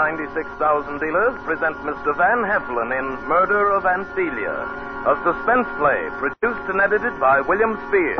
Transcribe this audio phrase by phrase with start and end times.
[0.00, 2.16] 96,000 dealers present Mr.
[2.16, 4.64] Van Heflin in Murder of Aunt Delia,
[5.04, 8.18] a suspense play produced and edited by William Spears.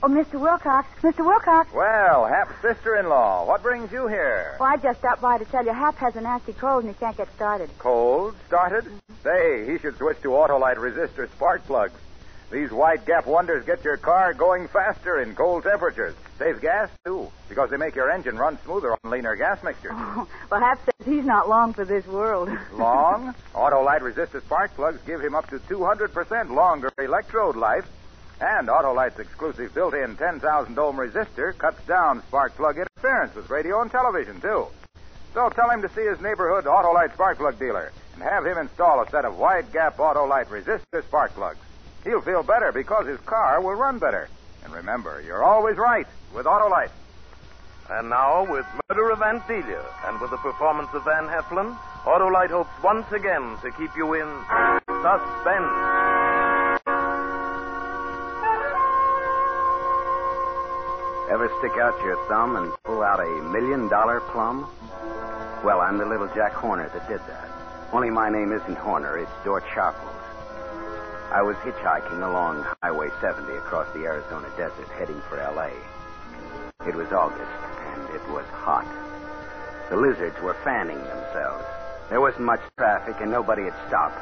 [0.00, 0.38] Oh, Mr.
[0.38, 0.86] Wilcox.
[1.02, 1.26] Mr.
[1.26, 1.72] Wilcox.
[1.74, 4.56] Well, Hap's sister-in-law, what brings you here?
[4.60, 6.98] Well, I just stopped by to tell you Hap has a nasty cold and he
[7.00, 7.68] can't get started.
[7.80, 8.36] Cold?
[8.46, 8.84] Started?
[9.24, 11.98] Say, he should switch to Autolite resistor spark plugs.
[12.50, 16.16] These wide gap wonders get your car going faster in cold temperatures.
[16.36, 19.92] Saves gas, too, because they make your engine run smoother on leaner gas mixtures.
[19.94, 22.48] Oh, well, Hap says he's not long for this world.
[22.72, 23.34] Long?
[23.54, 27.88] Autolite resistor spark plugs give him up to 200% longer electrode life.
[28.40, 33.90] And Autolite's exclusive built-in 10,000 ohm resistor cuts down spark plug interference with radio and
[33.92, 34.66] television, too.
[35.34, 39.02] So tell him to see his neighborhood Autolite spark plug dealer and have him install
[39.02, 41.60] a set of wide gap Autolite resistor spark plugs.
[42.04, 44.28] He'll feel better because his car will run better.
[44.64, 46.90] And remember, you're always right with Autolite.
[47.90, 52.50] And now, with Murder of Aunt Delia and with the performance of Van Heflin, Autolite
[52.50, 54.28] hopes once again to keep you in
[54.86, 55.90] suspense.
[61.30, 64.68] Ever stick out your thumb and pull out a million dollar plum?
[65.64, 67.48] Well, I'm the little Jack Horner that did that.
[67.92, 70.19] Only my name isn't Horner, it's Dort Sharples.
[71.32, 75.70] I was hitchhiking along Highway 70 across the Arizona desert heading for L.A.
[76.88, 77.54] It was August,
[77.86, 78.88] and it was hot.
[79.90, 81.64] The lizards were fanning themselves.
[82.08, 84.18] There wasn't much traffic, and nobody had stopped.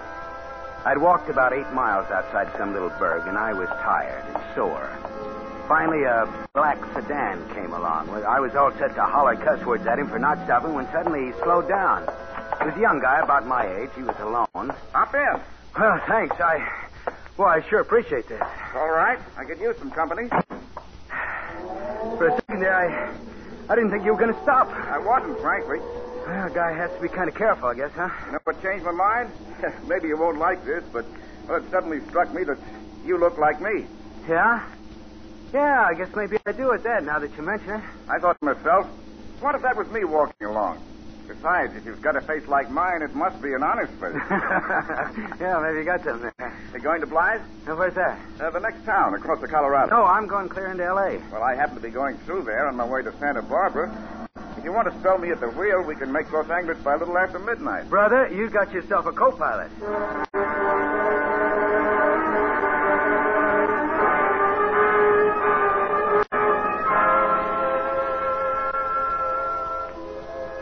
[0.84, 4.90] I'd walked about eight miles outside some little burg, and I was tired and sore.
[5.66, 8.10] Finally, a black sedan came along.
[8.10, 11.26] I was all set to holler cuss words at him for not stopping when suddenly
[11.26, 12.02] he slowed down.
[12.60, 13.90] He was a young guy about my age.
[13.96, 14.74] He was alone.
[14.92, 15.40] Hop in.
[15.78, 16.36] Well, thanks.
[16.38, 16.87] I.
[17.38, 18.42] Well, I sure appreciate that.
[18.74, 19.18] All right.
[19.38, 20.26] I could use some company.
[22.18, 22.86] For a second there, I.
[23.68, 24.72] I didn't think you were going to stop.
[24.72, 25.84] I wasn't, frankly.
[26.24, 28.08] Well, a guy has to be kind of careful, I guess, huh?
[28.26, 29.28] You know what changed my mind?
[29.92, 31.04] Maybe you won't like this, but
[31.46, 32.56] well, it suddenly struck me that
[33.04, 33.86] you look like me.
[34.24, 34.64] Yeah?
[35.52, 37.84] Yeah, I guess maybe I do at that now that you mention it.
[38.08, 38.84] I thought to myself,
[39.40, 40.80] what if that was me walking along?
[41.28, 44.16] Besides, if you've got a face like mine, it must be an honest face.
[45.38, 46.52] yeah, maybe you got something there.
[46.72, 47.44] you going to Blythe?
[47.68, 48.16] Now, where's that?
[48.40, 49.92] Uh, the next town, across the Colorado.
[49.92, 51.20] No, I'm going clear into L.A.
[51.30, 53.92] Well, I happen to be going through there on my way to Santa Barbara.
[54.56, 56.94] If you want to spell me at the wheel, we can make Los Angeles by
[56.94, 57.88] a little after midnight.
[57.90, 59.70] Brother, you got yourself a co-pilot.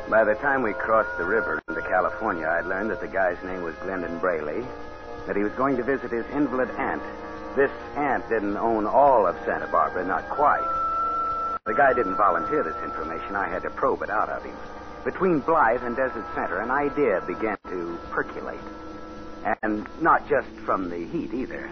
[0.09, 3.65] By the time we crossed the river into California, I'd learned that the guy's name
[3.65, 4.65] was Glendon Braley,
[5.27, 7.03] that he was going to visit his invalid aunt.
[7.57, 10.63] This aunt didn't own all of Santa Barbara, not quite.
[11.67, 13.35] The guy didn't volunteer this information.
[13.35, 14.55] I had to probe it out of him.
[15.05, 18.61] Between Blythe and Desert Center, an idea began to percolate.
[19.63, 21.69] And not just from the heat either.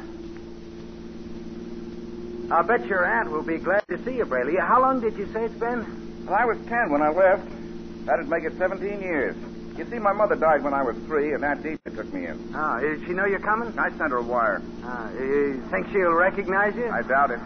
[2.51, 4.57] I'll bet your aunt will be glad to see you, Braley.
[4.57, 6.27] How long did you say it's been?
[6.27, 7.49] Well, I was ten when I left.
[8.07, 9.37] That'd make it 17 years.
[9.77, 12.37] You see, my mother died when I was three, and Aunt Delia took me in.
[12.55, 13.75] Ah, does she know you're coming?
[13.75, 14.63] I sent her a wire.
[14.85, 16.87] Ah, you think she'll recognize you?
[16.93, 17.41] I doubt it.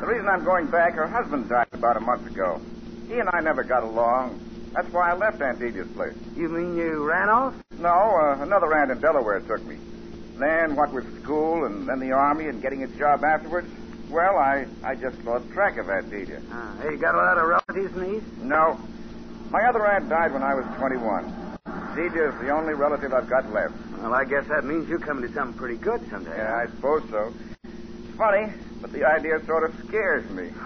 [0.00, 2.60] The reason I'm going back, her husband died about a month ago.
[3.08, 4.36] He and I never got along.
[4.74, 6.12] That's why I left Aunt Delia's place.
[6.36, 7.54] You mean you ran off?
[7.78, 9.76] No, uh, another aunt in Delaware took me.
[10.36, 13.68] Then, what with school and then the army and getting a job afterwards,
[14.10, 16.42] well, I, I just lost track of Aunt Delia.
[16.50, 18.26] Ah, hey, you got a lot of relatives East?
[18.42, 18.76] No.
[19.54, 21.30] My other aunt died when I was 21.
[21.94, 23.74] Delia's the only relative I've got left.
[24.02, 26.34] Well, I guess that means you're coming to something pretty good someday.
[26.36, 27.32] Yeah, I suppose so.
[27.62, 28.52] It's funny,
[28.82, 30.50] but the idea sort of scares me.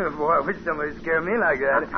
[0.00, 1.90] Oh, boy, I wish somebody would scare me like that.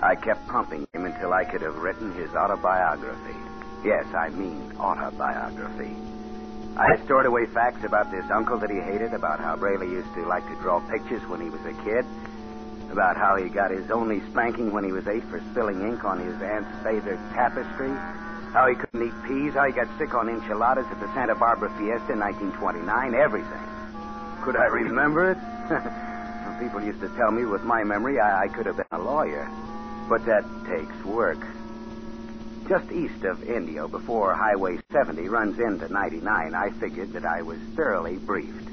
[0.02, 3.36] I kept pumping him until I could have written his autobiography.
[3.84, 6.07] Yes, I mean autobiography.
[6.78, 10.22] I stored away facts about this uncle that he hated, about how Braley used to
[10.30, 12.06] like to draw pictures when he was a kid,
[12.94, 16.22] about how he got his only spanking when he was eight for spilling ink on
[16.22, 17.90] his aunt's favorite tapestry,
[18.54, 21.66] how he couldn't eat peas, how he got sick on enchiladas at the Santa Barbara
[21.74, 22.86] Fiesta in 1929,
[23.18, 23.66] everything.
[24.46, 25.38] Could I remember it?
[26.62, 29.50] People used to tell me with my memory I, I could have been a lawyer.
[30.08, 31.42] But that takes work.
[32.68, 37.58] Just east of Indio, before Highway 70 runs into 99, I figured that I was
[37.74, 38.68] thoroughly briefed.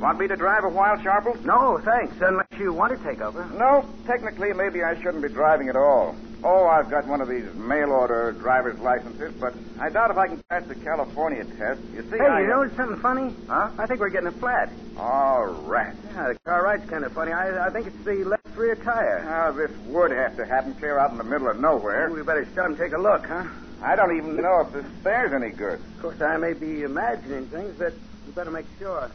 [0.00, 1.44] Want me to drive a while, Sharple?
[1.44, 3.44] No, thanks, unless you want to take over.
[3.58, 6.14] No, technically, maybe I shouldn't be driving at all.
[6.42, 10.28] Oh, I've got one of these mail order driver's licenses, but I doubt if I
[10.28, 11.80] can pass the California test.
[11.92, 12.40] You see, Hey, I...
[12.40, 13.34] you uh, know something funny?
[13.46, 13.70] Huh?
[13.76, 14.70] I think we're getting a flat.
[14.96, 15.94] All right.
[16.14, 17.32] Yeah, the car ride's kind of funny.
[17.32, 18.24] I, I think it's the
[18.56, 19.24] rear tire.
[19.24, 22.10] Now, this would have to happen clear out in the middle of nowhere.
[22.10, 23.44] We better stop and take a look, huh?
[23.82, 25.80] I don't even know if the spare's any good.
[25.80, 27.94] Of course, I may be imagining things, but
[28.26, 29.10] we better make sure.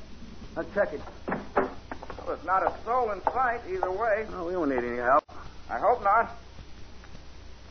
[0.58, 1.02] I'll check it.
[1.28, 4.26] Well, there's not a soul in sight either way.
[4.34, 5.24] Oh, we don't need any help.
[5.70, 6.40] I hope not.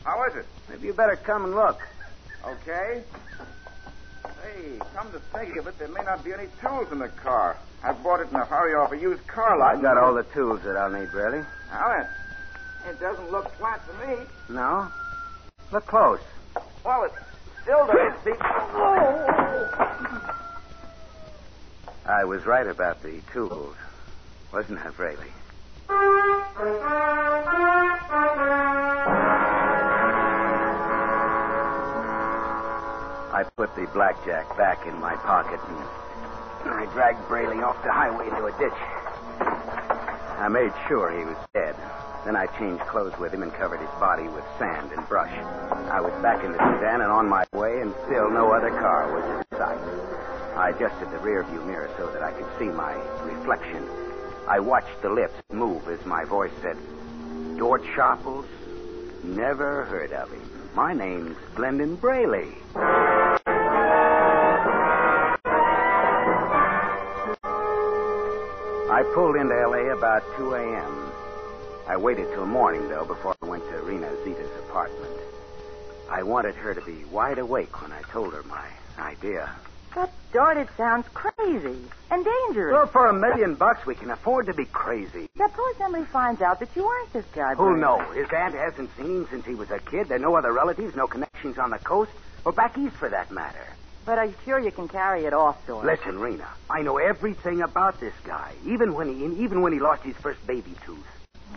[0.03, 0.45] How is it?
[0.69, 1.79] Maybe you better come and look.
[2.45, 3.03] Okay.
[4.43, 7.57] Hey, come to think of it, there may not be any tools in the car.
[7.83, 9.75] I bought it in a hurry off a used car lot.
[9.75, 11.43] I've got all the tools that I'll need, Braley.
[11.71, 12.07] Now then,
[12.89, 14.25] it doesn't look flat to me.
[14.49, 14.87] No?
[15.71, 16.19] Look close.
[16.83, 17.11] Well, it
[17.63, 18.35] still doesn't seem.
[18.41, 20.31] Oh!
[22.07, 23.75] I was right about the tools.
[24.53, 25.31] Wasn't I, Braley?
[33.57, 35.77] Put the blackjack back in my pocket and
[36.73, 38.79] I dragged Braley off the highway into a ditch.
[40.37, 41.75] I made sure he was dead.
[42.25, 45.31] Then I changed clothes with him and covered his body with sand and brush.
[45.91, 49.13] I was back in the sedan and on my way, and still no other car
[49.13, 49.77] was in sight.
[50.57, 52.93] I adjusted the rearview mirror so that I could see my
[53.23, 53.87] reflection.
[54.47, 56.77] I watched the lips move as my voice said,
[57.57, 58.45] George Sharples?
[59.23, 60.54] Never heard of him.
[60.75, 62.49] My name's Glendon Braley.
[68.91, 69.93] I pulled into L.A.
[69.95, 71.11] about 2 a.m.
[71.87, 75.13] I waited till morning, though, before I went to Rena Zita's apartment.
[76.09, 78.67] I wanted her to be wide awake when I told her my
[78.99, 79.49] idea.
[79.95, 81.79] But, Dort, it sounds crazy
[82.11, 82.73] and dangerous.
[82.73, 85.29] Well, for a million bucks, we can afford to be crazy.
[85.37, 87.55] Suppose somebody finds out that you aren't this guy.
[87.55, 88.13] Who knows?
[88.13, 90.09] His aunt hasn't seen him since he was a kid.
[90.09, 92.11] There are no other relatives, no connections on the coast,
[92.43, 93.65] or back east for that matter.
[94.05, 95.85] But I'm sure you can carry it off, Dort.
[95.85, 100.03] Listen, Rena, I know everything about this guy, even when he even when he lost
[100.03, 101.07] his first baby tooth.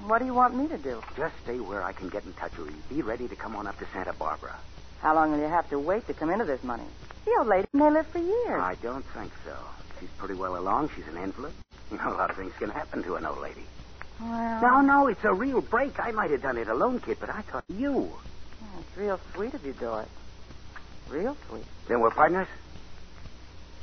[0.07, 1.03] What do you want me to do?
[1.17, 2.97] Just stay where I can get in touch with you.
[2.97, 4.57] Be ready to come on up to Santa Barbara.
[5.01, 6.87] How long will you have to wait to come into this money?
[7.25, 8.61] The old lady may live for years.
[8.61, 9.55] I don't think so.
[10.01, 10.91] She's pretty well along.
[10.97, 11.55] She's an invalid.
[11.91, 13.67] You know, a lot of things can happen to an old lady.
[14.21, 15.93] Well, No, no, it's a real break.
[15.99, 18.19] I might have done it alone, kid, but I thought you.
[18.79, 20.09] It's real sweet of you, Dort.
[21.09, 21.67] Real sweet.
[21.89, 22.49] Then we're partners?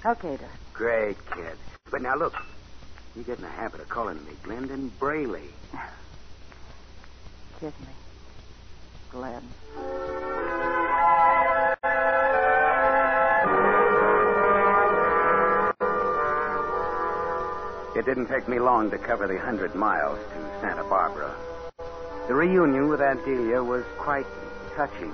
[0.05, 0.59] Okay, Dort.
[0.73, 1.57] Great, kid.
[1.91, 2.33] But now look,
[3.15, 5.49] you get in the habit of calling me Glendon Braley.
[7.59, 7.93] Kiss me.
[9.11, 10.24] Glenn.
[18.05, 21.33] It didn't take me long to cover the hundred miles to Santa Barbara.
[22.27, 24.27] The reunion with Aunt Delia was quite
[24.75, 25.11] touching.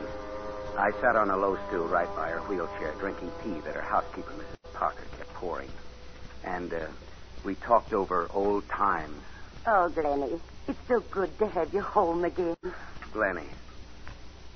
[0.78, 4.34] I sat on a low stool right by her wheelchair, drinking tea that her housekeeper,
[4.34, 4.74] Mrs.
[4.74, 5.70] Parker, kept pouring.
[6.44, 6.88] And uh,
[7.46, 9.24] we talked over old times.
[9.66, 12.58] Oh, Glenny, it's so good to have you home again.
[13.14, 13.48] Glenny.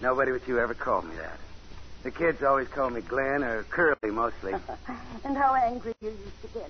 [0.02, 1.40] Nobody but you ever called me that.
[2.04, 4.56] The kids always call me Glenn or Curly mostly.
[5.24, 6.70] and how angry you used to get.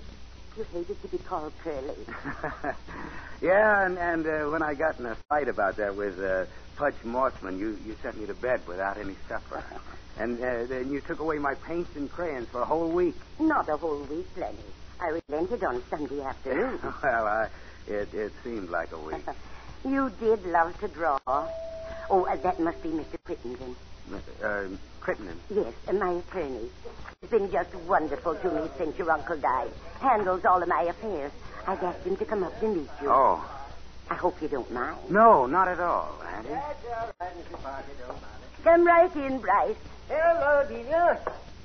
[0.56, 2.08] You hated to be called Curly.
[3.42, 6.48] yeah, and, and uh, when I got in a fight about that with uh,
[6.80, 9.60] Pudge Mossman, you, you sent me to bed without any supper.
[10.16, 13.20] and uh, then you took away my paints and crayons for a whole week.
[13.38, 14.64] Not a whole week, Glenny.
[14.98, 16.80] I relented on Sunday afternoon.
[17.02, 17.46] well, I,
[17.86, 19.26] it, it seemed like a week.
[19.84, 21.18] you did love to draw.
[21.28, 23.20] Oh, uh, that must be Mr.
[23.24, 23.76] Crittenden.
[24.42, 24.64] Uh,
[25.00, 25.38] Crittenden.
[25.50, 26.68] Yes, my attorney.
[27.20, 29.70] He's been just wonderful to me since your uncle died.
[30.00, 31.32] Handles all of my affairs.
[31.66, 33.08] I've asked him to come up to meet you.
[33.10, 33.44] Oh,
[34.10, 34.98] I hope you don't mind.
[35.10, 36.48] no, not at all, Auntie.
[38.62, 39.76] Come right in, Bryce.
[40.08, 41.18] Hello, Delia.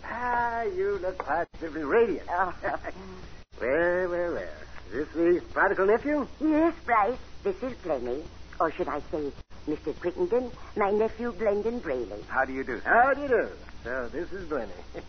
[0.06, 2.28] Ah, you look positively radiant.
[2.30, 2.54] Oh.
[3.62, 4.44] well, well, well.
[4.92, 6.28] Is this the prodigal nephew?
[6.40, 7.18] yes, Bryce.
[7.44, 8.24] This is Glenny.
[8.60, 9.32] Or should I say,
[9.68, 9.98] Mr.
[10.00, 12.24] Crittenden, my nephew Glendon Braley.
[12.28, 12.82] How do you do?
[12.84, 13.50] How do you do?
[13.84, 14.74] So this is Glenny.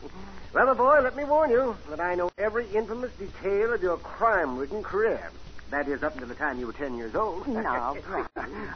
[0.55, 3.99] well, my boy, let me warn you that I know every infamous detail of your
[3.99, 5.33] crime-ridden career.
[5.73, 7.49] That is, up until the time you were ten years old.
[7.49, 7.65] No,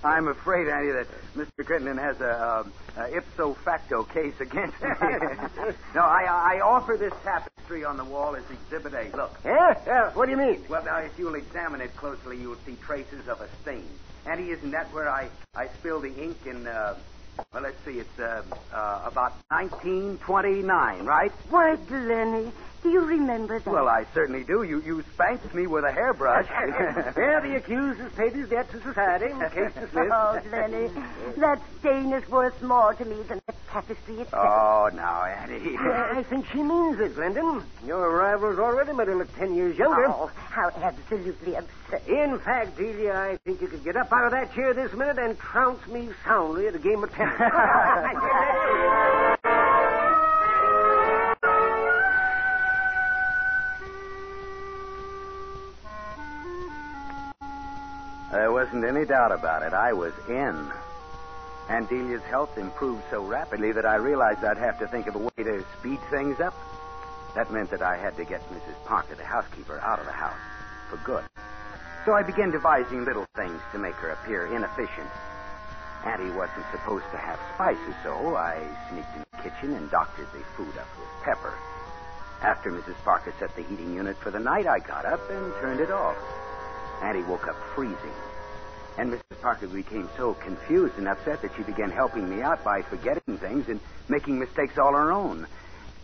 [0.03, 1.61] I'm afraid, Andy, that Mr.
[1.61, 4.89] Crittenden has a, um, a ipso facto case against me.
[5.95, 9.13] no, I, I offer this tapestry on the wall as Exhibit A.
[9.15, 9.37] Look.
[9.45, 9.77] Yeah?
[9.87, 10.11] yeah?
[10.15, 10.65] What do you mean?
[10.71, 13.93] Well, now, if you'll examine it closely, you'll see traces of a stain.
[14.25, 16.97] Andy, isn't that where I, I spilled the ink in, uh,
[17.53, 18.41] well, let's see, it's uh,
[18.73, 21.33] uh, about 1929, right?
[21.51, 22.49] Why, Glenny,
[22.83, 23.71] do you remember that?
[23.71, 24.63] Well, I certainly do.
[24.63, 26.47] You you spanked me with a hairbrush.
[27.17, 29.27] well, the accused has paid his debt to society.
[29.53, 29.95] Case dismissed.
[30.17, 30.89] Oh, Glenny,
[31.39, 34.47] that stain is worth more to me than the tapestry itself.
[34.47, 35.73] oh, now, Annie.
[35.75, 37.63] Yeah, I think she means it, Glendon.
[37.87, 40.07] Your rival's already made her look ten years younger.
[40.09, 42.03] Oh, how absolutely absurd.
[42.09, 45.19] In fact, Delia, I think you could get up out of that chair this minute
[45.19, 47.35] and trounce me soundly at a game of tennis.
[58.67, 59.73] wasn't any doubt about it.
[59.73, 60.73] I was in.
[61.69, 65.19] And Delia's health improved so rapidly that I realized I'd have to think of a
[65.19, 66.55] way to speed things up.
[67.37, 68.75] That meant that I had to get Mrs.
[68.85, 70.43] Parker, the housekeeper, out of the house
[70.91, 71.23] for good.
[72.05, 75.11] So I began devising little things to make her appear inefficient.
[76.05, 78.59] Auntie wasn't supposed to have spices, so I
[78.91, 81.55] sneaked in the kitchen and doctored the food up with pepper.
[82.43, 82.99] After Mrs.
[83.05, 86.17] Parker set the heating unit for the night, I got up and turned it off.
[87.03, 88.17] Auntie woke up freezing.
[88.99, 89.41] And Mrs.
[89.43, 93.65] Parker became so confused and upset that she began helping me out by forgetting things
[93.69, 95.47] and making mistakes all her own.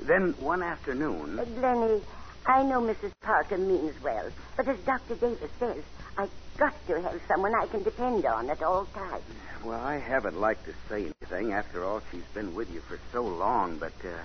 [0.00, 1.38] Then one afternoon.
[1.38, 2.02] Uh, Glenny,
[2.46, 3.12] I know Mrs.
[3.22, 5.14] Parker means well, but as Dr.
[5.14, 5.82] Davis says,
[6.18, 9.25] I've got to have someone I can depend on at all times.
[9.64, 11.52] Well, I haven't liked to say anything.
[11.52, 14.20] After all, she's been with you for so long, but, uh,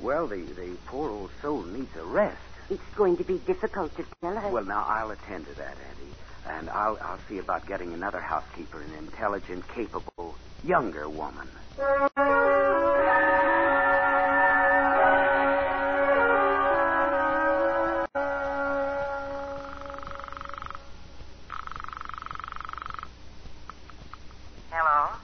[0.00, 2.40] well, the, the poor old soul needs a rest.
[2.70, 4.48] It's going to be difficult to tell her.
[4.50, 6.14] Well, now, I'll attend to that, Auntie.
[6.46, 11.48] And I'll, I'll see about getting another housekeeper, an intelligent, capable, younger woman.
[24.70, 25.16] Hello?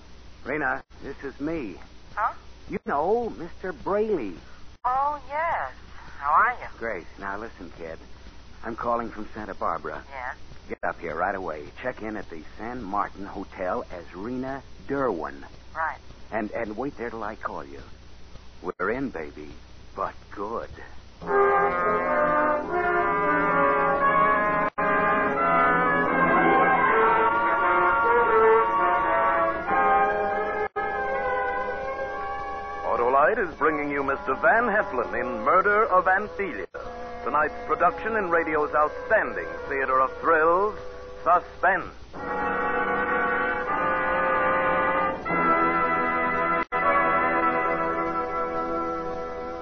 [0.44, 1.76] Rena, this is me.
[2.14, 2.34] Huh?
[2.68, 3.72] You know, Mr.
[3.84, 4.34] Braley.
[4.86, 5.74] Oh, yes.
[6.18, 6.68] How are you?
[6.78, 7.98] Grace, now listen, kid.
[8.62, 10.04] I'm calling from Santa Barbara.
[10.06, 10.36] Yes.
[10.70, 11.64] Get up here right away.
[11.82, 15.42] Check in at the San Martin Hotel as Rena Derwin.
[15.74, 15.98] Right.
[16.30, 17.82] And and wait there till I call you.
[18.62, 19.48] We're in, baby,
[19.96, 20.70] but good.
[32.86, 34.40] Autolite is bringing you Mr.
[34.40, 36.69] Van Heflin in Murder of Aunt Delia.
[37.24, 40.74] Tonight's production in radio's outstanding theater of thrills,
[41.22, 41.92] Suspense.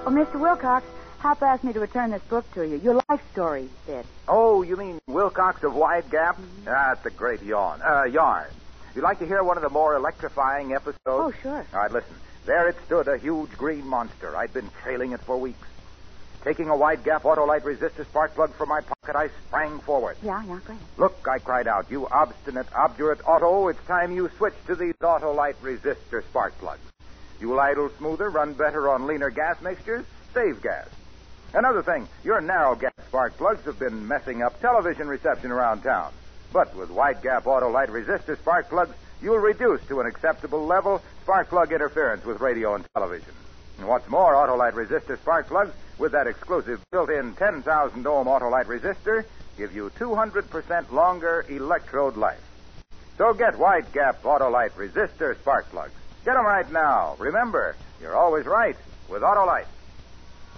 [0.05, 0.39] Oh, Mr.
[0.39, 0.85] Wilcox,
[1.19, 2.77] Hop asked me to return this book to you.
[2.77, 4.05] Your life story, he said.
[4.27, 6.39] Oh, you mean Wilcox of Wide Gap?
[6.63, 7.81] That's a great yawn.
[7.81, 8.47] Uh, yarn.
[8.95, 10.99] You'd like to hear one of the more electrifying episodes?
[11.05, 11.65] Oh, sure.
[11.73, 12.15] All right, listen.
[12.45, 14.35] There it stood, a huge green monster.
[14.35, 15.67] I'd been trailing it for weeks.
[16.43, 20.15] Taking a wide gap Autolite resistor spark plug from my pocket, I sprang forward.
[20.23, 20.87] Yeah, yeah, go ahead.
[20.97, 25.55] Look, I cried out, you obstinate, obdurate Auto, it's time you switch to these Autolite
[25.61, 26.81] resistor spark plugs.
[27.41, 30.87] You'll idle smoother, run better on leaner gas mixtures, save gas.
[31.53, 36.11] Another thing, your narrow gap spark plugs have been messing up television reception around town.
[36.53, 41.49] But with wide gap Autolite resistor spark plugs, you'll reduce to an acceptable level spark
[41.49, 43.33] plug interference with radio and television.
[43.79, 49.25] And what's more, Autolite resistor spark plugs with that exclusive built-in 10,000 ohm Autolite resistor
[49.57, 52.43] give you 200% longer electrode life.
[53.17, 55.93] So get wide gap Autolite resistor spark plugs.
[56.25, 57.15] Get 'em right now.
[57.17, 59.67] Remember, you're always right with Autolite.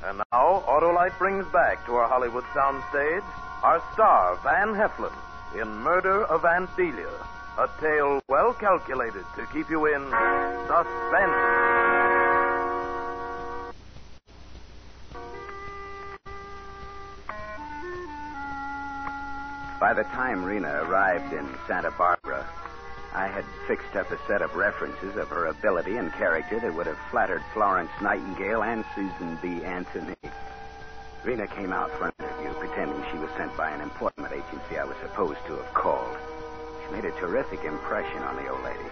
[0.04, 3.24] And now, Autolite brings back to our Hollywood soundstage
[3.63, 5.13] our star, Van Heflin,
[5.54, 7.13] in Murder of Aunt Delia,
[7.60, 10.01] a tale well calculated to keep you in
[10.68, 11.61] suspense.
[19.82, 22.48] By the time Rena arrived in Santa Barbara,
[23.16, 26.86] I had fixed up a set of references of her ability and character that would
[26.86, 29.66] have flattered Florence Nightingale and Susan B.
[29.66, 30.14] Anthony.
[31.26, 34.86] Rena came out for an interview, pretending she was sent by an employment agency I
[34.86, 36.16] was supposed to have called.
[36.86, 38.86] She made a terrific impression on the old lady.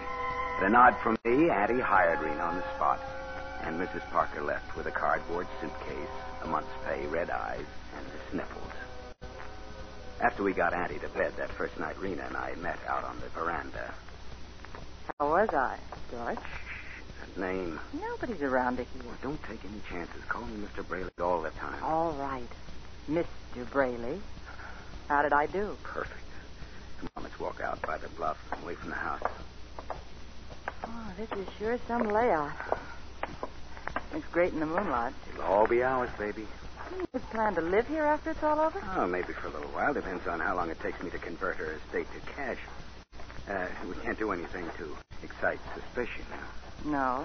[0.58, 2.98] With a nod from me, Auntie hired Rena on the spot,
[3.62, 4.02] and Mrs.
[4.10, 6.10] Parker left with a cardboard suitcase,
[6.42, 8.79] a month's pay, red eyes, and the sniffles.
[10.20, 13.18] After we got Auntie to bed that first night, Rena and I met out on
[13.20, 13.94] the veranda.
[15.18, 15.78] How was I,
[16.10, 16.36] George?
[16.36, 17.80] That name.
[17.94, 19.02] Nobody's around to hear.
[19.06, 20.22] Well, don't take any chances.
[20.28, 20.86] Call me Mr.
[20.86, 21.82] Braley all the time.
[21.82, 22.48] All right.
[23.08, 23.70] Mr.
[23.70, 24.20] Braley.
[25.08, 25.76] How did I do?
[25.82, 26.20] Perfect.
[27.00, 29.22] Come on, let's walk out by the bluff, away from the house.
[30.84, 32.52] Oh, this is sure some layout.
[34.14, 35.14] It's great in the moonlight.
[35.32, 36.46] It'll all be ours, baby.
[36.90, 38.82] You plan to live here after it's all over?
[38.96, 39.94] Oh, maybe for a little while.
[39.94, 42.58] Depends on how long it takes me to convert her estate to cash.
[43.48, 47.24] Uh, we can't do anything to excite suspicion now.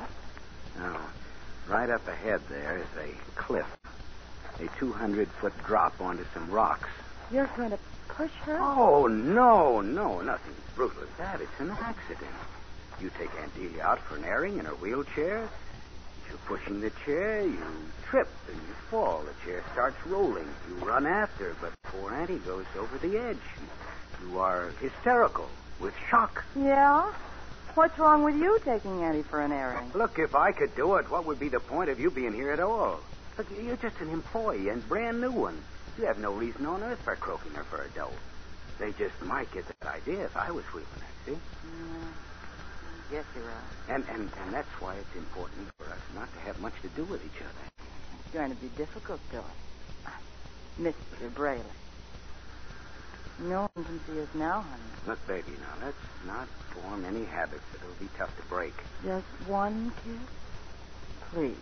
[0.78, 0.82] No.
[0.82, 1.00] No.
[1.68, 3.66] Right up ahead there is a cliff.
[4.60, 6.90] A 200 foot drop onto some rocks.
[7.32, 8.60] You're going to push her?
[8.62, 10.22] Oh, no, no.
[10.22, 11.42] Nothing brutal as that.
[11.42, 12.32] It's an accident.
[13.02, 15.50] You take Aunt Delia out for an airing in her wheelchair.
[16.36, 17.58] You're pushing the chair, you
[18.10, 19.24] trip and you fall.
[19.24, 20.48] The chair starts rolling.
[20.68, 23.38] You run after, but before Auntie goes over the edge,
[24.22, 25.48] you are hysterical
[25.80, 26.44] with shock.
[26.54, 27.10] Yeah?
[27.75, 29.94] What's wrong with you taking Auntie for an airing?
[29.94, 32.51] Look, if I could do it, what would be the point of you being here
[32.51, 33.00] at all?
[33.38, 35.58] Look, you're just an employee and brand new one.
[35.98, 38.12] You have no reason on earth for croaking her for a dough.
[38.77, 41.32] They just might get that idea if I was sweeping her, see?
[41.32, 42.25] Mm.
[43.12, 43.74] Yes, you're right.
[43.88, 47.06] And, and, and that's why it's important for us not to have much to do
[47.06, 47.66] with each other.
[48.20, 49.46] It's going to be difficult, George.
[50.80, 51.34] Mr.
[51.34, 51.64] Braley.
[53.40, 54.92] No one can see us now, honey.
[55.08, 58.74] Look, baby, now let's not form any habits that'll be tough to break.
[59.04, 60.28] Just one kiss?
[61.32, 61.58] Please.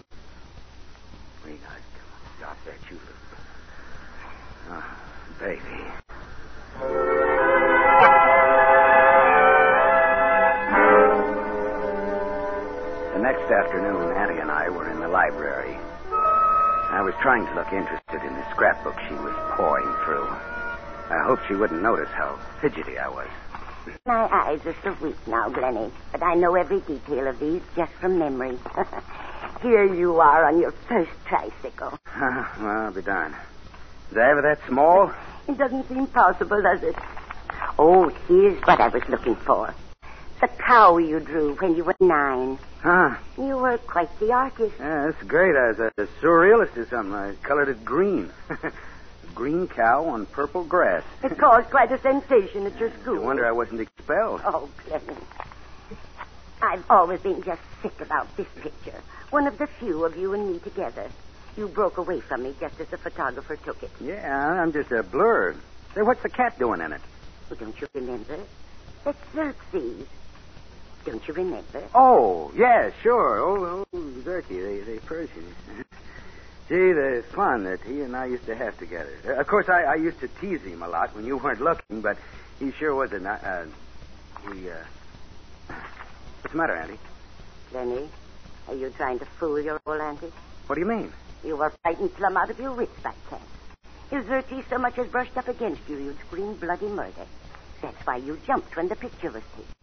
[1.44, 1.60] Rena,
[1.98, 3.28] come on, stop that, you little.
[4.70, 4.98] Ah,
[5.40, 7.12] baby.
[13.24, 15.80] Next afternoon, Annie and I were in the library.
[16.92, 20.28] I was trying to look interested in the scrapbook she was pouring through.
[20.28, 23.30] I hoped she wouldn't notice how fidgety I was.
[24.06, 27.94] My eyes are so weak now, Glenny, but I know every detail of these just
[28.02, 28.60] from memory.
[29.62, 31.98] Here you are on your first tricycle.
[32.20, 33.36] well, I'll be darned.
[34.12, 35.10] Is I ever that small?
[35.48, 36.96] It doesn't seem possible, does it?
[37.80, 39.74] Oh, here's what I was looking for.
[40.43, 42.60] The cow you drew when you were nine.
[42.84, 43.15] Huh.
[43.38, 44.75] You were quite the artist.
[44.77, 45.56] Yeah, that's great.
[45.56, 47.15] I was a, a surrealist or something.
[47.15, 48.29] I colored it green.
[49.34, 51.03] green cow on purple grass.
[51.23, 53.15] It caused quite a sensation at your school.
[53.15, 54.41] No wonder I wasn't expelled.
[54.45, 55.15] Oh, Glenny.
[56.62, 59.01] I've always been just sick about this picture.
[59.29, 61.10] One of the few of you and me together.
[61.56, 63.91] You broke away from me just as the photographer took it.
[64.03, 65.56] Yeah, I'm just a blur.
[65.95, 67.01] Say, what's the cat doing in it?
[67.49, 68.43] Oh, don't you remember?
[69.06, 70.06] That's Xerxes.
[71.06, 71.84] Don't you remember?
[71.94, 73.39] Oh, yeah, sure.
[73.39, 75.56] Oh, oh Xerxes, they, they Persians.
[76.70, 79.13] Gee, the fun that he and I used to have together.
[79.28, 82.02] Uh, of course, I, I used to tease him a lot when you weren't looking,
[82.02, 82.18] but
[82.60, 83.18] he sure was a.
[83.18, 83.66] Uh,
[84.54, 84.76] he, uh.
[86.42, 87.00] What's the matter, Auntie?
[87.70, 88.10] Glenny,
[88.70, 90.32] are you trying to fool your old auntie?
[90.68, 91.12] What do you mean?
[91.44, 93.44] You were frightened plumb out of your wits by chance.
[94.10, 97.26] If Xerxes so much as brushed up against you, you'd scream bloody murder.
[97.82, 99.83] That's why you jumped when the picture was taken.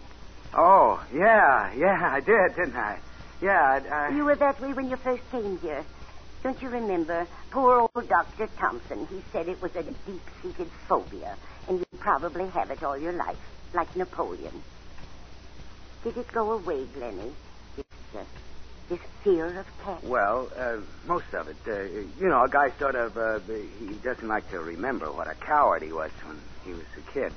[0.57, 2.99] Oh, yeah, yeah, I did, didn't I?
[3.43, 4.09] Yeah, I.
[4.11, 4.17] I...
[4.17, 5.87] You were that way when you first came here.
[6.43, 7.29] Don't you remember?
[7.53, 8.49] Poor old Dr.
[8.59, 9.07] Thompson.
[9.11, 11.37] He said it was a deep seated phobia,
[11.69, 13.39] and you probably have it all your life,
[13.75, 14.63] like Napoleon.
[16.03, 17.33] Did it go away, Glennie?
[17.77, 17.85] This,
[18.17, 18.25] uh,
[18.89, 20.03] this fear of cats?
[20.03, 21.57] Well, uh, most of it.
[21.69, 21.83] Uh,
[22.19, 23.41] you know, a guy sort of, uh,
[23.79, 27.33] he doesn't like to remember what a coward he was when he was a kid.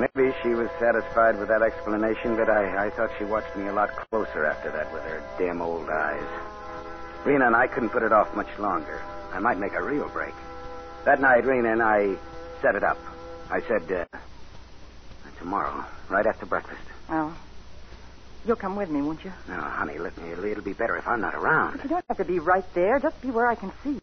[0.00, 3.74] Maybe she was satisfied with that explanation, but I, I thought she watched me a
[3.74, 6.28] lot closer after that with her dim old eyes.
[7.26, 9.02] Rena and I couldn't put it off much longer.
[9.30, 10.34] I might make a real break.
[11.04, 12.16] That night, Rena and I
[12.64, 12.96] set it up.
[13.52, 14.18] I said, uh,
[15.38, 16.80] tomorrow, right after breakfast.
[17.06, 17.36] Well,
[18.46, 19.32] you'll come with me, won't you?
[19.48, 21.80] No, honey, let me, it'll, be better if I'm not around.
[21.84, 23.00] You don't have to be right there.
[23.00, 24.00] Just be where I can see.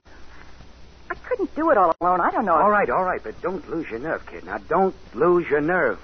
[1.10, 2.22] I couldn't do it all alone.
[2.22, 2.56] I don't know.
[2.56, 4.44] All right, all right, but don't lose your nerve, kid.
[4.46, 6.00] Now, don't lose your nerve.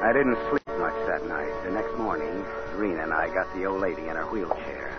[0.00, 1.52] I didn't sleep much that night.
[1.64, 2.44] The next morning,
[2.76, 4.94] Rena and I got the old lady in her wheelchair.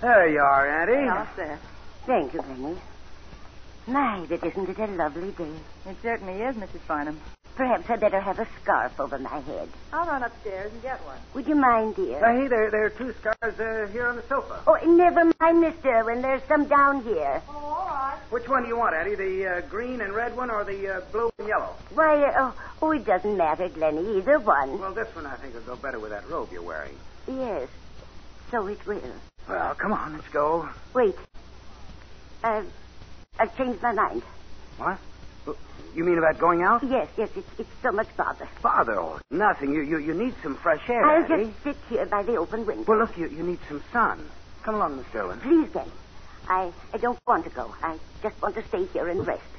[0.00, 1.08] There you are, Auntie.
[1.08, 1.58] All set.
[2.06, 2.76] Thank you, Glenny.
[3.86, 5.52] My, but isn't it a lovely day?
[5.86, 6.80] It certainly is, Mrs.
[6.86, 7.20] Farnham.
[7.56, 9.68] Perhaps I'd better have a scarf over my head.
[9.92, 11.18] I'll run upstairs and get one.
[11.34, 12.24] Would you mind, dear?
[12.24, 14.62] Uh, hey, there, there are two scarves uh, here on the sofa.
[14.66, 16.22] Oh, never mind, Miss Derwin.
[16.22, 17.42] There's some down here.
[17.50, 18.18] Oh, all right.
[18.30, 19.14] Which one do you want, Eddie?
[19.14, 21.74] The uh, green and red one or the uh, blue and yellow?
[21.94, 24.18] Why, uh, oh, oh, it doesn't matter, Glenny.
[24.18, 24.78] Either one.
[24.78, 26.96] Well, this one I think will go better with that robe you're wearing.
[27.28, 27.68] Yes,
[28.50, 29.02] so it will.
[29.48, 30.68] Well, come on, let's go.
[30.94, 31.16] Wait.
[32.42, 32.72] I've,
[33.38, 34.22] I've changed my mind.
[34.78, 34.98] What?
[35.94, 36.80] You mean about going out?
[36.86, 38.48] Yes, yes, it's, it's so much bother.
[38.62, 39.74] Bother, oh, nothing.
[39.74, 42.84] You, you you need some fresh air, I'll just sit here by the open window.
[42.86, 44.30] Well, look, you, you need some sun.
[44.64, 45.42] Come along, Miss Derwin.
[45.42, 45.92] Please, Glenny.
[46.48, 47.72] I, I don't want to go.
[47.82, 49.52] I just want to stay here and rest.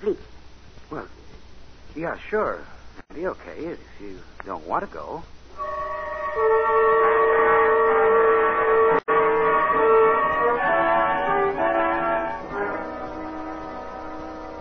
[0.00, 0.22] Please.
[0.90, 1.08] Well,
[1.96, 2.66] yeah, sure.
[3.14, 5.24] Be okay if you don't want to go.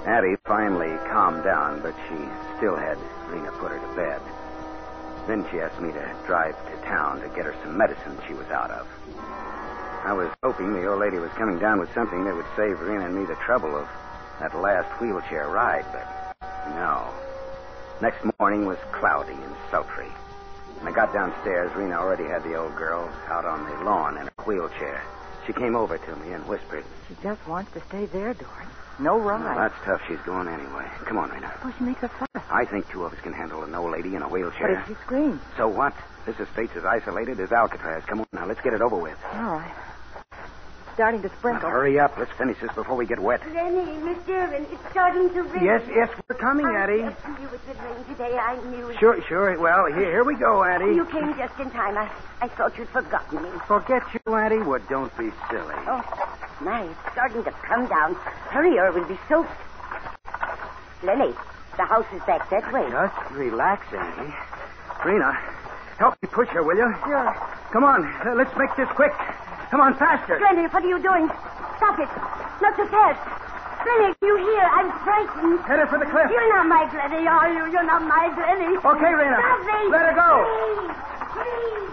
[0.06, 3.00] Addie finally calmed down, but she still had
[3.32, 4.20] Rena put her to bed.
[5.28, 8.48] Then she asked me to drive to town to get her some medicine she was
[8.52, 8.86] out of.
[10.04, 13.08] I was hoping the old lady was coming down with something that would save Rena
[13.08, 13.88] and me the trouble of
[14.44, 16.04] that last wheelchair ride, but
[16.76, 17.16] no.
[18.02, 20.12] Next morning was cloudy and sultry.
[20.80, 24.28] When I got downstairs, Rena already had the old girl out on the lawn in
[24.28, 25.00] a wheelchair.
[25.48, 28.83] She came over to me and whispered, She just wants to stay there, Doris.
[29.00, 29.42] No ride.
[29.44, 30.02] "Well, that's tough.
[30.08, 30.86] She's going anyway.
[31.06, 31.52] Come on, Rena.
[31.64, 32.44] Well, she makes a fuss.
[32.50, 34.68] I think two of us can handle an old lady in a wheelchair.
[34.70, 35.94] But if she screams, So what?
[36.26, 38.04] This estate's as isolated as Alcatraz.
[38.08, 39.18] Come on now, let's get it over with.
[39.34, 39.74] all right.
[40.94, 41.70] Starting to Now, sprinkle.
[41.70, 42.16] hurry up.
[42.20, 43.42] Let's finish this before we get wet.
[43.52, 45.64] Glenny, Miss Derwin, it's starting to rain.
[45.66, 47.02] Yes, yes, we're coming, I Addie.
[47.02, 48.38] just knew it would rain today.
[48.38, 49.00] I knew it.
[49.00, 49.60] Sure, sure.
[49.60, 50.94] Well, here, here we go, Addie.
[50.94, 51.98] You came just in time.
[51.98, 53.50] I, I thought you'd forgotten me.
[53.68, 54.60] Forget you, Addie?
[54.60, 55.76] Well, don't be silly.
[55.88, 56.04] Oh,
[56.62, 58.14] my, it's starting to come down.
[58.54, 59.50] Hurry or we'll be soaked.
[61.02, 61.34] Glenny,
[61.76, 62.88] the house is back that way.
[62.92, 64.34] Just relax, Addie.
[65.10, 65.34] Rena,
[65.98, 66.94] help me push her, will you?
[67.04, 67.34] Sure.
[67.72, 69.12] Come on, let's make this quick.
[69.74, 70.38] Come on, faster.
[70.38, 71.26] Glenny, what are you doing?
[71.78, 72.06] Stop it.
[72.62, 73.18] Not so fast.
[73.82, 74.62] Glenny, you hear?
[74.70, 75.66] I'm frightened.
[75.66, 76.30] Headed for the cliff.
[76.30, 77.72] You're not my Glenny, are you?
[77.72, 78.78] You're not my Glenny.
[78.78, 79.42] Okay, Rena.
[79.42, 79.90] Stop me.
[79.90, 80.46] Let her go.
[81.34, 81.90] Please, please.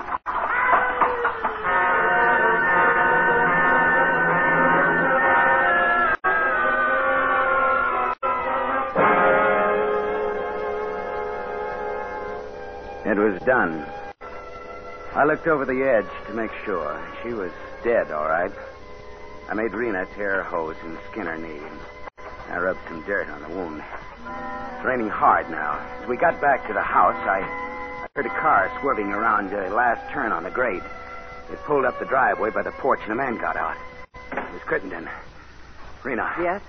[13.07, 13.87] It was done.
[15.15, 17.01] I looked over the edge to make sure.
[17.23, 17.51] She was
[17.83, 18.53] dead, all right.
[19.49, 21.59] I made Rena tear her hose and skin her knee.
[21.59, 23.83] and I rubbed some dirt on the wound.
[24.77, 25.79] It's raining hard now.
[26.03, 29.75] As we got back to the house, I, I heard a car swerving around the
[29.75, 30.83] last turn on the grade.
[31.51, 33.77] It pulled up the driveway by the porch, and a man got out.
[34.33, 35.09] It was Crittenden.
[36.05, 36.33] Rena.
[36.39, 36.63] Yes?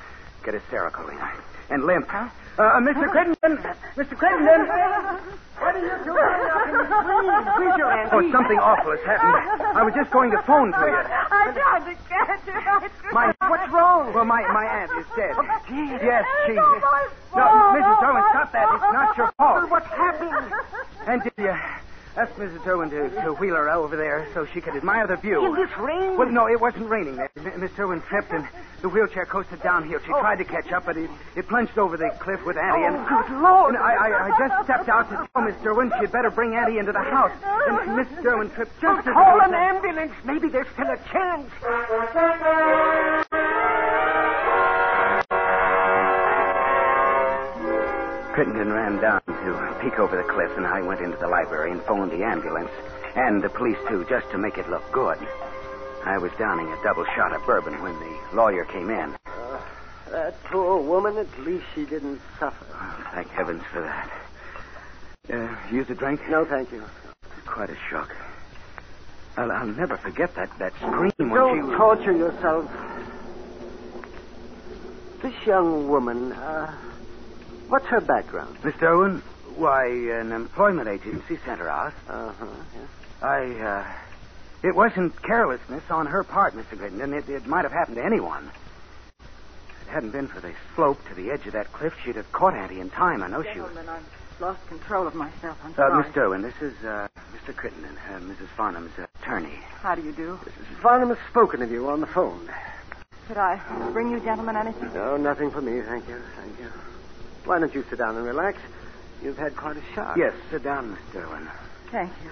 [0.44, 1.32] Get hysterical, Rena.
[1.70, 2.08] And limp.
[2.10, 2.30] Huh?
[2.58, 3.08] Uh, Mr.
[3.10, 3.64] Crittenden!
[3.96, 4.18] Mr.
[4.18, 4.68] Crittenden!
[5.62, 7.52] What are you doing up in the?
[7.56, 7.94] Please, your.
[8.12, 9.62] Oh, something awful has happened.
[9.78, 10.98] I was just going to phone to you.
[10.98, 12.90] I tried to catch her.
[13.10, 13.36] Tried.
[13.40, 14.14] My, What's wrong?
[14.14, 15.38] Well, my, my aunt is dead.
[15.38, 16.02] Oh, dear.
[16.02, 16.54] Yes, she.
[16.54, 17.46] It's No.
[17.78, 18.02] Mrs.
[18.02, 18.68] My stop that.
[18.74, 19.70] It's not your fault.
[19.70, 20.52] what happened?
[21.08, 21.54] And did you
[22.18, 22.60] ask Mrs.
[22.64, 25.46] Derwin to, to wheel her over there so she could admire the view?
[25.46, 26.18] In this rain?
[26.18, 27.20] Well, no, it wasn't raining.
[27.20, 28.48] Uh, M- Miss Derwin tripped and
[28.82, 30.00] the wheelchair coasted downhill.
[30.06, 30.20] She oh.
[30.20, 32.84] tried to catch up, but it, it plunged over the cliff with Addie.
[32.84, 33.76] and, Oh, good Lord.
[33.76, 36.80] and I, I, I just stepped out to tell Miss Derwin she'd better bring Addie
[36.80, 37.32] into the house.
[37.68, 40.14] And Miss Derwin tripped just as Call an ambulance.
[40.26, 41.50] Maybe there's still a chance.
[48.34, 49.52] Crittenden ran down to
[49.84, 52.72] peek over the cliff, and I went into the library and phoned the ambulance
[53.16, 55.20] and the police, too, just to make it look good.
[56.08, 59.14] I was downing a double shot of bourbon when the lawyer came in.
[60.16, 62.68] That poor woman, at least she didn't suffer.
[62.72, 64.10] Oh, thank heavens for that.
[65.30, 66.20] Uh, use a drink?
[66.30, 66.88] No, thank you.
[67.54, 68.10] Quite a shock.
[69.38, 72.66] I'll, I'll never forget that, that scream when Don't torture yourself.
[75.22, 76.91] This young woman, uh,
[77.72, 78.58] what's her background?
[78.64, 78.84] Mr.
[78.92, 79.24] Owen?
[79.56, 79.88] Why,
[80.22, 81.94] an employment agency sent her out.
[82.08, 82.90] Uh-huh, yes.
[83.22, 83.84] I, uh...
[84.64, 86.78] It wasn't carelessness on her part, Mr.
[86.78, 87.14] Crittenden.
[87.14, 88.52] It, it might have happened to anyone.
[89.82, 92.32] If it hadn't been for the slope to the edge of that cliff, she'd have
[92.32, 93.24] caught Auntie in time.
[93.24, 93.74] I know she would.
[93.74, 95.58] Gentlemen, I've lost control of myself.
[95.64, 96.04] I'm Uh, sorry.
[96.06, 96.18] Mr.
[96.30, 97.56] Owen, this is, uh, Mr.
[97.56, 98.50] Crittenden, uh, Mrs.
[98.56, 99.58] Farnham's attorney.
[99.82, 100.38] How do you do?
[100.46, 100.82] Mrs.
[100.84, 102.48] Farnham has spoken of you on the phone.
[103.28, 103.58] Could I
[103.94, 104.94] bring you gentlemen anything?
[104.94, 106.70] No, nothing for me, thank you, thank you.
[107.46, 108.58] Why don't you sit down and relax?
[109.22, 110.16] You've had quite a shock.
[110.18, 111.26] Yes, sit down, Mr.
[111.28, 111.48] Owen.
[111.92, 112.32] Thank you.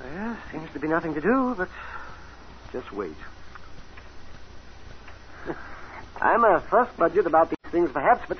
[0.00, 1.68] Well, seems to be nothing to do, but
[2.72, 3.16] just wait.
[6.20, 8.38] I'm a first budget about these things, perhaps, but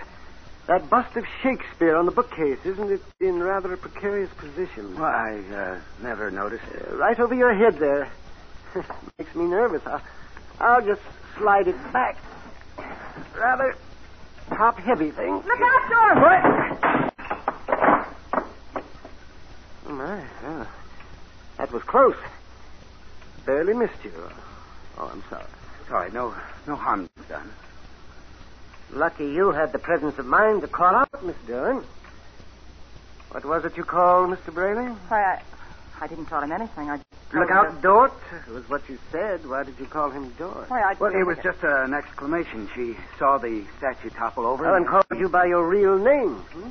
[0.68, 4.96] That bust of Shakespeare on the bookcase, isn't it in rather a precarious position?
[4.98, 6.64] Well, I uh, never noticed.
[6.66, 8.10] Uh, right over your head there.
[9.18, 9.82] Makes me nervous.
[9.86, 10.02] I'll,
[10.58, 11.02] I'll just
[11.38, 12.18] slide it back.
[13.38, 13.78] Rather
[14.48, 15.42] top heavy thing.
[15.46, 16.18] Look out, George!
[16.22, 16.40] What?
[19.86, 20.24] Oh, my.
[20.42, 20.66] Yeah.
[21.58, 22.16] That was close.
[23.44, 24.12] Barely missed you.
[24.98, 25.46] Oh, I'm sorry.
[25.88, 26.34] Sorry, no,
[26.66, 27.50] no harm done.
[28.92, 31.84] Lucky you had the presence of mind to call out, Miss Dillon.
[33.30, 34.52] What was it you called Mr.
[34.54, 34.88] Braley?
[35.08, 35.42] Why, I,
[36.00, 36.90] I didn't call him anything.
[36.90, 37.00] I
[37.32, 38.12] Look out, Dort.
[38.46, 39.46] It was what you said.
[39.48, 40.70] Why did you call him Dort?
[40.70, 42.68] Why, I Well, it was just an exclamation.
[42.74, 44.64] She saw the statue topple over.
[44.64, 46.34] Helen called you by your real name.
[46.52, 46.70] Hmm?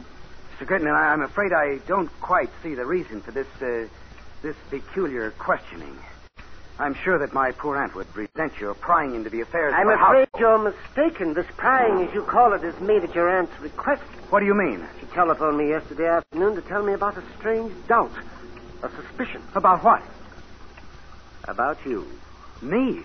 [0.56, 0.68] Mr.
[0.68, 3.88] Crittenden, I, I'm afraid I don't quite see the reason for this, uh,
[4.42, 5.98] this peculiar questioning.
[6.80, 9.90] I'm sure that my poor aunt would resent your prying into the affairs of I'm
[9.90, 10.40] of the afraid house.
[10.40, 11.34] you're mistaken.
[11.34, 14.04] This prying, as you call it, is made at your aunt's request.
[14.30, 14.86] What do you mean?
[15.00, 18.12] She telephoned me yesterday afternoon to tell me about a strange doubt,
[18.84, 20.02] a suspicion About what?
[21.48, 22.08] about you.
[22.62, 23.02] Me?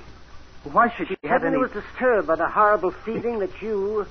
[0.64, 1.62] Why should she have Suddenly any...
[1.62, 4.06] was disturbed by the horrible feeling that you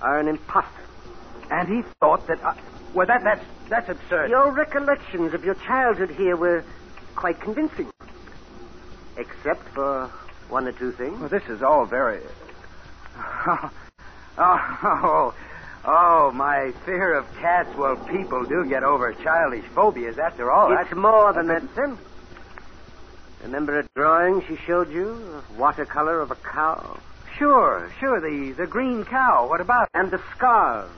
[0.00, 0.82] are an impostor.
[1.50, 2.42] And he thought that...
[2.42, 2.58] I...
[2.94, 4.30] Well, that, that's, that's absurd.
[4.30, 6.64] Your recollections of your childhood here were
[7.14, 7.90] quite convincing.
[9.18, 10.10] Except for
[10.48, 11.20] one or two things.
[11.20, 12.22] Well, this is all very...
[13.46, 13.70] Oh,
[14.38, 15.34] oh, oh,
[15.84, 17.74] Oh, my fear of cats.
[17.76, 20.76] Well, people do get over childish phobias after all.
[20.78, 21.98] it's more than that, Sim.
[23.42, 25.42] Remember a drawing she showed you?
[25.48, 26.98] A watercolor of a cow?
[27.38, 29.48] Sure, sure, the, the green cow.
[29.48, 29.90] What about it?
[29.94, 30.92] And the scarves.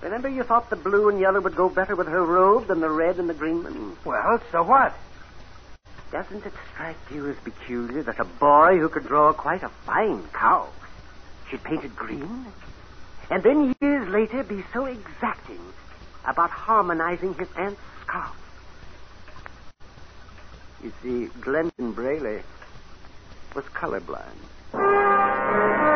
[0.00, 2.90] Remember you thought the blue and yellow would go better with her robe than the
[2.90, 3.96] red and the green one?
[4.04, 4.94] Well, so what?
[6.12, 10.22] Doesn't it strike you as peculiar that a boy who could draw quite a fine
[10.32, 10.68] cow
[11.48, 12.46] should paint it green?
[13.30, 15.60] And then years later be so exacting
[16.24, 18.36] about harmonizing his aunt's scarf?
[20.82, 22.42] You see, Glendon Braley
[23.54, 25.93] was colorblind.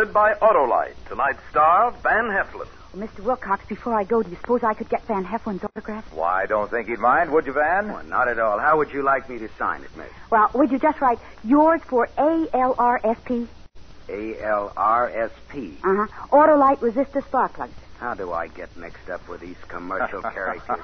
[0.00, 0.94] Presented by Autolite.
[1.08, 2.66] Tonight's star, Van Heflin.
[2.92, 3.20] Well, Mr.
[3.20, 6.10] Wilcox, before I go, do you suppose I could get Van Heflin's autograph?
[6.12, 7.88] Why, I don't think he'd mind, would you, Van?
[7.92, 8.58] Well, not at all.
[8.58, 10.08] How would you like me to sign it, miss?
[10.30, 13.46] Well, would you just write yours for A L R S P?
[14.08, 15.76] A L R S P.
[15.84, 16.26] Uh huh.
[16.32, 17.72] Autolite resistor spark plugs.
[18.00, 20.80] How do I get mixed up with these commercial characters?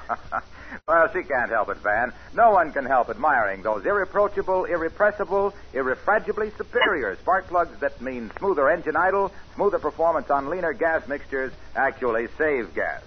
[0.87, 2.13] well, she can't help it, Van.
[2.35, 8.69] No one can help admiring those irreproachable, irrepressible, irrefragibly superior spark plugs that mean smoother
[8.69, 13.03] engine idle, smoother performance on leaner gas mixtures, actually save gas.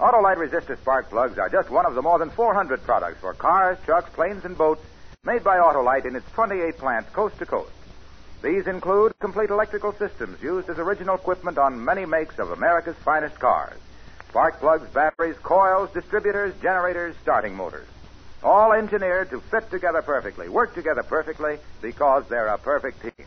[0.00, 3.76] Autolite resistor spark plugs are just one of the more than 400 products for cars,
[3.84, 4.82] trucks, planes, and boats
[5.24, 7.70] made by Autolite in its 28 plants coast to coast.
[8.42, 13.38] These include complete electrical systems used as original equipment on many makes of America's finest
[13.38, 13.78] cars.
[14.28, 17.86] Spark plugs, batteries, coils, distributors, generators, starting motors.
[18.42, 23.26] All engineered to fit together perfectly, work together perfectly, because they're a perfect team.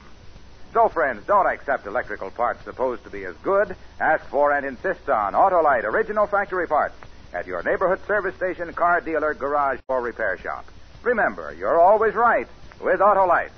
[0.73, 3.73] So, friends, don't accept electrical parts supposed to be as good.
[4.01, 6.95] Ask for and insist on Autolite original factory parts
[7.33, 10.65] at your neighborhood service station, car dealer, garage, or repair shop.
[11.03, 12.47] Remember, you're always right
[12.81, 13.51] with Autolite.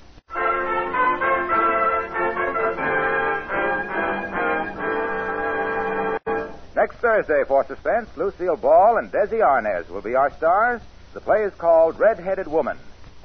[6.78, 10.80] Next Thursday for Suspense, Lucille Ball and Desi Arnaz will be our stars.
[11.16, 12.78] The play is called Red-Headed Woman.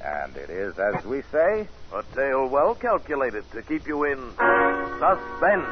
[0.03, 4.17] And it is, as we say, A tale well calculated to keep you in
[4.97, 5.69] suspense.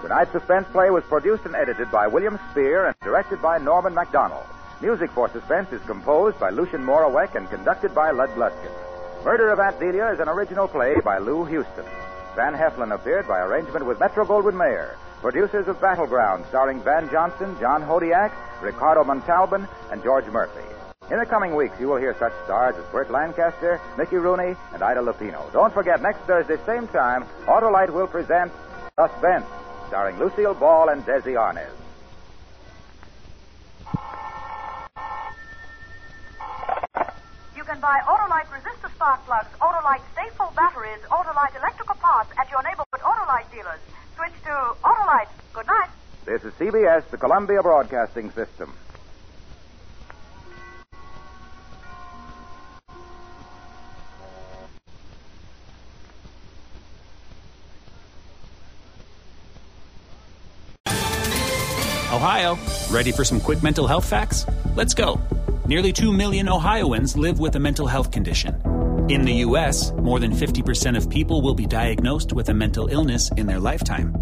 [0.00, 4.46] Tonight's suspense play was produced and edited by William Spier and directed by Norman Macdonnell.
[4.80, 8.72] Music for Suspense is composed by Lucien Moraweck and conducted by Lud Gluskin.
[9.22, 11.84] Murder of Aunt Delia is an original play by Lou Houston.
[12.36, 14.96] Van Heflin appeared by arrangement with Metro Goldwyn Mayer.
[15.22, 20.66] Producers of Battleground, starring Van Johnson, John Hodiak, Ricardo Montalban, and George Murphy.
[21.12, 24.82] In the coming weeks, you will hear such stars as Burt Lancaster, Mickey Rooney, and
[24.82, 25.50] Ida Lupino.
[25.52, 28.50] Don't forget, next Thursday, same time, Autolite will present
[28.98, 29.46] Suspense,
[29.86, 31.70] starring Lucille Ball and Desi Arnaz.
[37.54, 42.62] You can buy Autolite resistor spark plugs, Autolite Sta-Ful batteries, Autolite electrical parts at your
[42.64, 43.78] neighborhood Autolite dealers.
[44.16, 44.76] Switch to
[45.52, 45.88] Good night.
[46.24, 48.72] This is CBS, the Columbia Broadcasting System.
[62.12, 62.56] Ohio,
[62.90, 64.46] ready for some quick mental health facts?
[64.76, 65.20] Let's go.
[65.66, 68.54] Nearly 2 million Ohioans live with a mental health condition.
[69.08, 73.30] In the U.S., more than 50% of people will be diagnosed with a mental illness
[73.32, 74.21] in their lifetime.